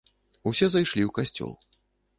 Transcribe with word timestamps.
Усе 0.51 0.69
зайшлі 0.77 1.03
ў 1.09 1.11
касцёл. 1.21 1.53